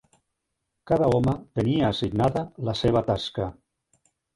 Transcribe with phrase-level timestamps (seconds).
[0.93, 3.51] Cada home tenia assignada la seva tasca